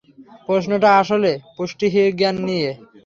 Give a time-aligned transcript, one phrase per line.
[0.45, 2.69] প্রশ্নটা আসলে পুষ্টিজ্ঞান নিয়ে।